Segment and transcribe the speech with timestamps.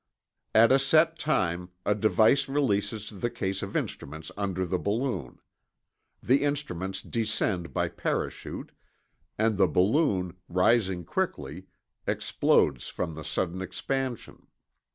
[0.55, 5.37] At a set time, a device releases the case of instruments under the balloon.
[6.23, 8.71] The instruments descend by parachute,
[9.37, 11.67] and the balloon, rising quickly,
[12.07, 14.47] explodes from the sudden expansion.